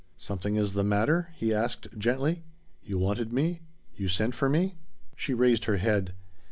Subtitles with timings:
[0.17, 2.41] "Something is the matter?" he asked gently.
[2.83, 3.61] "You wanted me?
[3.95, 4.73] You sent for me?"
[5.15, 6.15] She raised her head.